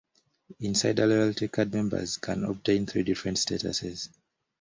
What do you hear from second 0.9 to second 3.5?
Loyalty card members can obtain three different